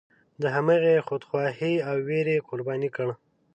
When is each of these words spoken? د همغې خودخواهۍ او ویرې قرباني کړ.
د 0.41 0.43
همغې 0.55 0.95
خودخواهۍ 1.07 1.75
او 1.89 1.95
ویرې 2.07 2.37
قرباني 2.47 2.89
کړ. 2.95 3.07